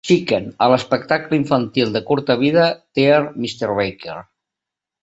[0.09, 2.67] Chicken, a l'espectacle infantil de curta vida
[3.01, 3.73] "Dear Mr.
[3.81, 4.19] Barker".